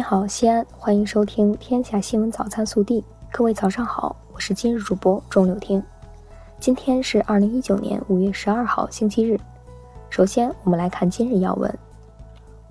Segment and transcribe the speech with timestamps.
[0.00, 3.02] 你好，西安，欢迎收听《天下新闻早餐速递》。
[3.30, 5.82] 各位早上好，我是今日主播钟柳听。
[6.58, 9.38] 今天是二零一九年五月十二号，星期日。
[10.08, 11.78] 首先，我们来看今日要闻。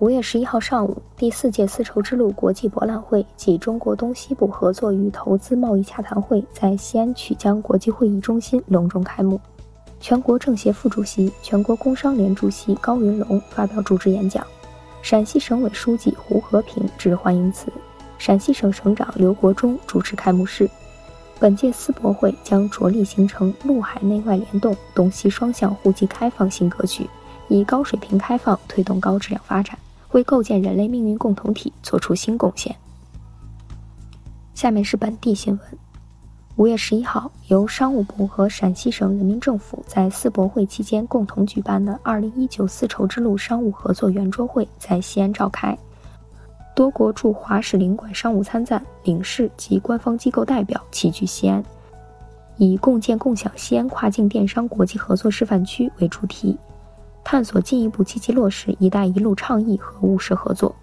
[0.00, 9.40] 五月十一号上午，第四届丝绸之路国际博览会暨中国东西部合作与投资贸易洽谈会在西安曲江国际会议中心隆重开幕。
[10.00, 14.44] 全国政协副主席、全国工商联主席高云龙发表主旨演讲。
[15.02, 17.72] 陕西省委书记胡和平致欢迎词，
[18.18, 20.68] 陕西省省长刘国中主持开幕式。
[21.38, 27.08] 本届丝博会将着力形成陆海内外联动、东西双向互济开放新格局，
[27.48, 29.76] 以高水平开放推动高质量发展，
[30.12, 32.76] 为构建人类命运共同体作出新贡献。
[34.54, 35.78] 下面是本地新闻。
[36.56, 45.76] 五月十一号，由商务部和陕西省人民政府在四博会期间共同举办的二零一九丝绸之路商务合作圆桌会在西安召开。
[46.74, 51.64] 多国驻华使领馆商务参赞、领事及官方机构代表齐聚西安，
[52.58, 56.58] 以“共建共享西安跨境电商国际合作示范区”为主题，
[57.24, 60.74] 探索进一步积极落实“一带一路”倡议和务实合作。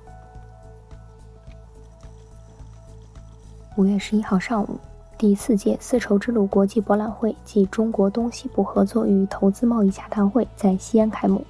[3.75, 4.79] 五月十一号上午。
[5.17, 11.43] 第四届丝绸之路国际博览会暨中国东西部合作与投资贸易洽谈会在西安开幕。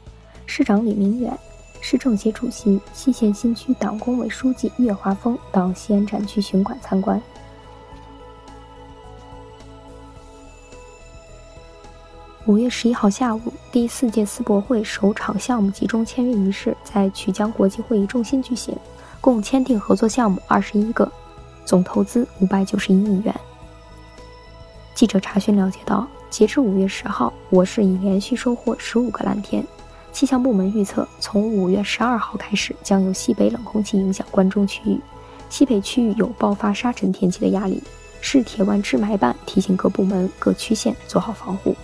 [0.46, 1.38] 市长李明远、
[1.82, 7.22] 市政协主席、西咸新区党工委书记岳华峰到西安展区巡馆参观。
[12.46, 18.74] 五月十一号下午，第四届丝博会首场项目集中签约仪式在曲江国际会议中心举行，
[19.20, 21.12] 共签订合作项目二十一个，
[21.66, 23.36] 总投资五百九十一亿元。
[24.98, 29.64] 记者查询了解到，截至五月十号，我市已连续收获十五个蓝天。
[30.12, 35.00] 气象部门预测，从五月十二号开始，将有西北冷空气影响关中区域，
[35.52, 37.80] 西北区域有爆发沙尘天气的压力。
[38.22, 41.76] 市铁腕治霾办提醒各部门、各区县做好防护。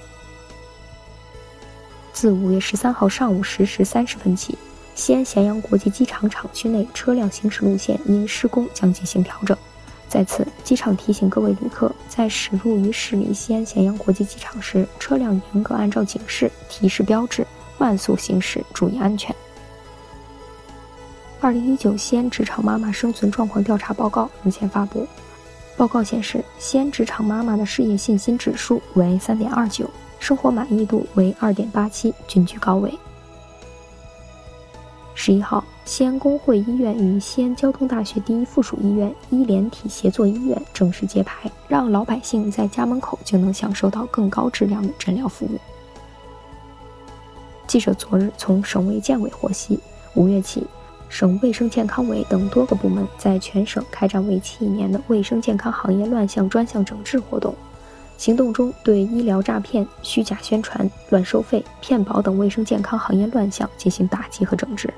[2.14, 4.58] 自五月十三号上午十时三十分起，
[4.96, 9.56] 西安咸阳国际机场厂区内车辆行驶路线因施工将进行调整。
[10.14, 17.44] 在此，机场提醒各位旅客，在驶入与驶离西安咸阳国际机场时，车辆严格按照警示、提示标志
[17.80, 19.36] 慢速行驶，注意安全。
[21.42, 25.08] 二零一九西安职场妈妈生存状况调查报告日前发布，
[25.76, 32.94] 报告显示，西安职场妈妈的事业信心指数为三点二九，生活满意度为二点八七，均居高位。
[35.16, 45.60] 十一号，西安工会医院与西安交通大学第一附属医院医联体协作医院正式揭牌，让老百姓在家门口就能享受到更高质量的诊疗服务。
[47.68, 49.78] 记者昨日从省卫健委获悉，
[50.14, 50.66] 五月起，
[51.10, 57.54] 省卫生健康委等多个部门在全省开展为期一年的卫生健康行业乱象专项整治活动。
[58.18, 64.92] 行动中，对医疗诈骗、虚假宣传、乱收费、骗保等卫生健康行业乱象进行打击和整治。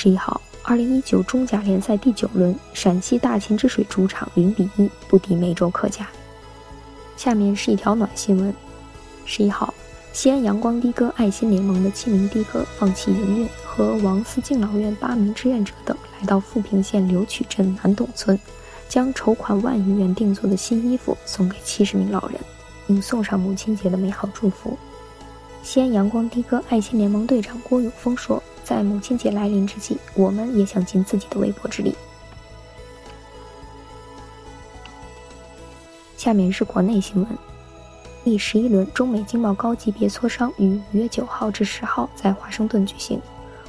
[0.00, 6.08] 十一号，二零一九中甲联赛第九轮，陕西大秦之水主场零比一不敌梅州客家。
[7.16, 8.54] 下面是一条暖新闻：
[9.24, 9.74] 十一号，
[10.12, 18.38] 西安阳光的哥爱心联盟的七名的哥放弃营运，和王寺敬老院八名志愿者等来到富平县柳曲镇南董村。
[18.88, 22.38] 将筹款万余元定做的新衣服送给七十名老人，
[22.86, 24.78] 并送上母亲节的美好祝福。
[25.60, 31.96] 西安阳光的哥爱心联盟队长郭永峰说：“在母亲节来临之际，我们也想尽自己的微薄之力。”
[36.18, 37.26] 下面是国内新闻：
[38.22, 43.18] 第十一轮中美经贸高级别磋商于五月九号至十号在华盛顿举行。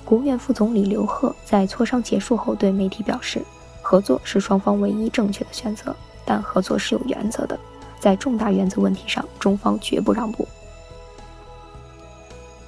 [0.03, 3.41] 国务院副总理刘鹤在磋商结束后对媒体表示。
[3.81, 7.59] 合作是双方唯一正确的选择，但合作是有原则的，
[7.99, 10.47] 在重大原则问题上，中方绝不让步。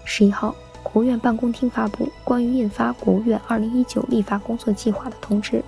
[0.04, 0.56] 十一号，
[0.92, 5.64] 国务院办公厅发布关于印发国务院二零一九立法工作计划的通知，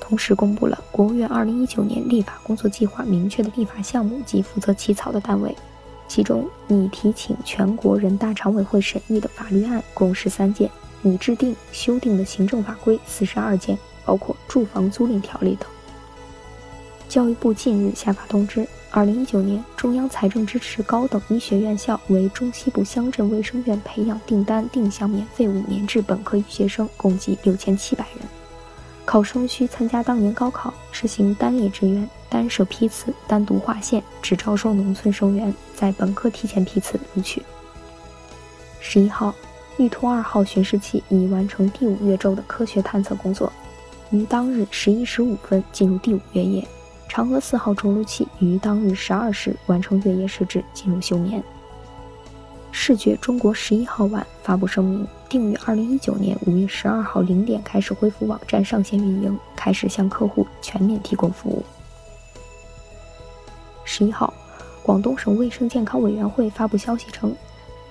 [0.00, 5.56] 同时公布了国务院二零一九年立法工作计划明确的立法项目及负责起草的单位，
[6.06, 10.70] 其中拟提请全国人大常委会审议的法律案共十三件，
[11.00, 13.78] 拟制定修订的行政法规四十二件。
[14.04, 15.68] 包括住房租赁条例等。
[17.08, 28.28] 教育部近日下发通知，二零一九年中央财政支持高等医学院校为中西部乡镇卫生院培养订单定向免费五年制本科医学生共计六千七百人。
[29.06, 37.42] 考生需参加当年高考，实行单列志愿、单设批次、单独划线，只招收农村生源，在本科提前批次录取。
[38.78, 39.34] 十一号。
[39.78, 43.50] 玉兔二号巡视器已完成第五月昼的科学探测工作，
[44.10, 46.62] 于当日十一时五分进入第五月夜。
[47.12, 51.44] 嫦娥四号着陆器于当日十二时完成月夜设置，进入休眠。
[52.70, 61.62] 视觉中国十一号晚发布声明，定于二零一九年五月十二号零点开始恢复网站上线运营，开始向客户全面提供服务。
[63.84, 64.32] 十一号，
[64.82, 67.36] 广东省卫生健康委员会发布消息称。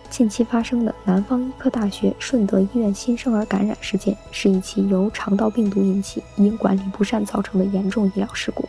[0.10, 8.68] 近期发生的南方医科大学顺德医院新生儿感染事件，是一起由肠道病毒引起、因管理不善造成的严重医疗事故。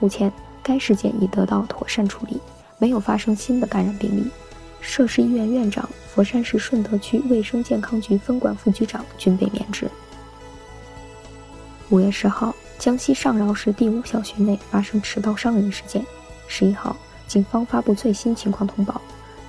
[0.00, 0.32] 目前，
[0.62, 2.40] 该事件已得到妥善处理，
[2.78, 4.28] 没有发生新的感染病例。
[4.80, 9.86] 涉事医院院长、佛山市顺德区卫生健康局分管副局长均被免职。
[11.90, 16.02] 五月十号，江西上饶市第五小学内发生持刀伤人事件。
[16.48, 16.96] 十一号，
[17.26, 19.00] 警方发布最新情况通报。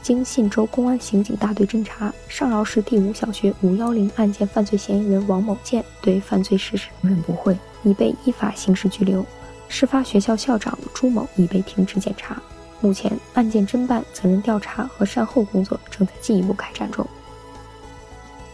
[0.01, 9.25] 经信州公安刑警大队侦查，上饶市第五小学五幺零案件犯罪嫌疑人王某建对犯罪事实供认不讳，已被依法刑事拘留。
[9.71, 12.35] 事发学校校长朱某已被停职检查。
[12.81, 17.07] 目前，案件侦办、责任调查和善后工作正在进一步开展中。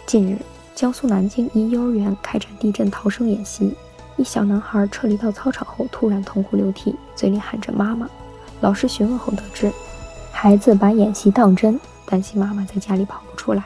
[0.06, 0.38] 近日，
[0.76, 3.76] 江苏南京一幼儿园开展地震逃生演习，
[4.16, 8.08] 一小男孩撤离到操场后突然痛哭流涕，嘴里喊着“妈妈”。
[8.62, 9.72] 老师询问后得知。
[10.32, 13.64] 孩子把演习当真，担心妈妈在家里跑不出来。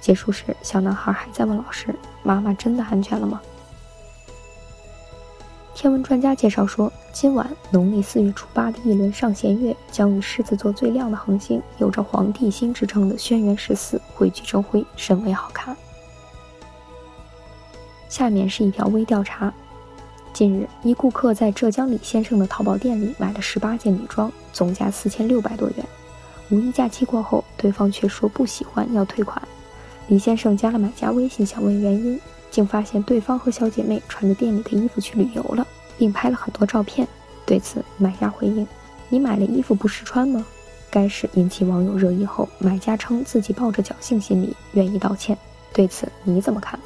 [0.00, 1.94] 结束时，小男孩还在问老师
[2.24, 3.38] ：“妈妈真的安全了吗？”
[5.80, 15.76] 天文专家介绍说，今晚农历四月初八的一轮上弦月将与狮子座最亮的恒星、有着“皇帝星”之称的轩辕十四汇聚成辉，甚为好看。
[18.08, 19.54] 下面是一条微调查。
[20.32, 25.86] 近日，一顾客在浙江李先生的淘宝店里买了十八件女装，总价四千六百多元。
[26.50, 29.40] 五一假期过后，对方却说不喜欢，要退款。
[30.08, 32.20] 李先生加了买家微信，想问原因，
[32.58, 35.64] 竟发现对方和小姐妹穿着店里的衣服去旅游了，
[35.96, 37.06] 并拍了很多照片。
[37.46, 38.66] 对此，买家回应
[39.08, 40.44] ：“你买了衣服不试穿吗？”
[40.90, 45.38] 该事引起网友热议后，买家称自己抱着侥幸心理，愿意道歉。
[45.72, 46.76] 对此你怎么看？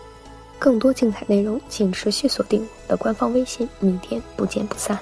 [0.58, 4.98] 更多精彩内容，请持续锁定我的官方微信，明天不见不散。